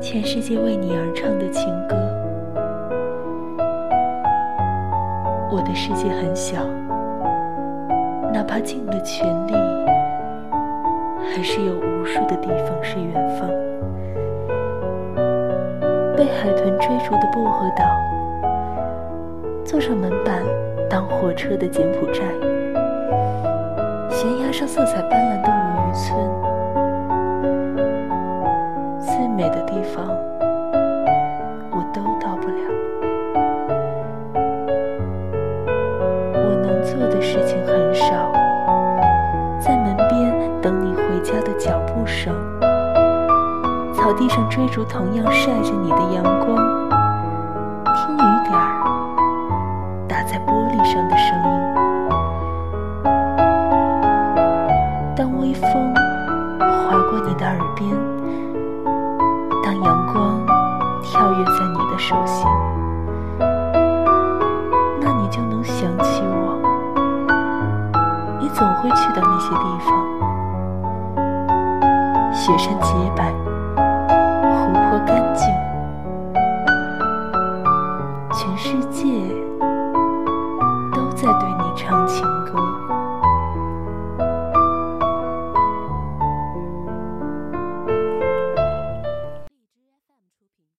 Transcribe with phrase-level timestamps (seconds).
[0.00, 1.96] 全世界为你而唱的情歌。
[5.50, 6.58] 我的世界很小，
[8.32, 9.52] 哪怕尽了全力，
[11.32, 13.48] 还是有无数的地方是远方。
[16.16, 17.84] 被海豚追逐的薄荷岛，
[19.64, 20.42] 坐上门板
[20.88, 22.22] 当火车的柬埔寨，
[24.10, 26.53] 悬崖上色彩斑斓的五渔村。
[29.74, 30.06] 地方，
[31.72, 32.54] 我都到不了。
[36.32, 38.30] 我能做的事情很少，
[39.58, 42.32] 在门边等你回家的脚步声，
[43.92, 46.56] 草地上追逐同样晒着你的阳光，
[47.96, 51.50] 听雨点儿打在玻璃上的声音。
[55.16, 55.92] 当微风
[56.60, 57.92] 划过你的耳边。
[61.98, 62.46] 手心，
[65.00, 66.58] 那你就能想起我。
[68.40, 69.94] 你总会去的那些地方，
[72.32, 73.43] 雪山洁白。